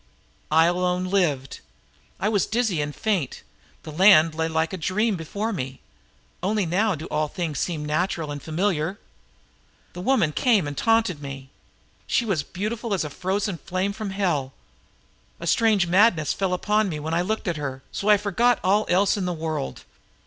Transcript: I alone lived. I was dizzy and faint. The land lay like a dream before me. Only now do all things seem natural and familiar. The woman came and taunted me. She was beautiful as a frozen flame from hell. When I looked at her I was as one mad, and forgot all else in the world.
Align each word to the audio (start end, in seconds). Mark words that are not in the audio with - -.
I 0.49 0.65
alone 0.65 1.05
lived. 1.11 1.59
I 2.19 2.27
was 2.27 2.47
dizzy 2.47 2.81
and 2.81 2.95
faint. 2.95 3.43
The 3.83 3.91
land 3.91 4.33
lay 4.33 4.47
like 4.47 4.73
a 4.73 4.77
dream 4.77 5.15
before 5.15 5.53
me. 5.53 5.79
Only 6.41 6.65
now 6.65 6.95
do 6.95 7.05
all 7.11 7.27
things 7.27 7.59
seem 7.59 7.85
natural 7.85 8.31
and 8.31 8.41
familiar. 8.41 8.97
The 9.93 10.01
woman 10.01 10.31
came 10.33 10.67
and 10.67 10.75
taunted 10.75 11.21
me. 11.21 11.51
She 12.07 12.25
was 12.25 12.41
beautiful 12.41 12.95
as 12.95 13.03
a 13.03 13.11
frozen 13.11 13.59
flame 13.59 13.93
from 13.93 14.09
hell. 14.09 14.53
When 15.37 15.47
I 15.47 15.47
looked 15.47 15.53
at 15.53 15.53
her 15.53 15.53
I 15.53 15.53
was 15.53 15.53
as 15.53 15.61
one 15.61 15.91
mad, 15.91 16.13
and 18.17 18.21
forgot 18.21 18.59
all 18.63 18.87
else 18.89 19.17
in 19.17 19.25
the 19.25 19.33
world. 19.33 19.83